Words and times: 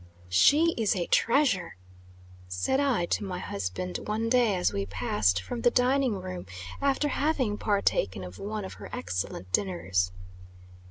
"She 0.29 0.73
is 0.77 0.95
a 0.95 1.05
treasure," 1.05 1.75
said 2.47 2.79
I 2.79 3.05
to 3.05 3.23
my 3.23 3.37
husband, 3.37 3.99
one 4.07 4.29
day, 4.29 4.55
as 4.55 4.73
we 4.73 4.87
passed 4.87 5.39
from 5.39 5.61
the 5.61 5.69
dining 5.69 6.15
room, 6.19 6.47
after 6.81 7.09
having 7.09 7.55
partaken 7.55 8.23
of 8.23 8.39
one 8.39 8.65
of 8.65 8.73
her 8.81 8.89
excellent 8.91 9.51
dinners. 9.51 10.11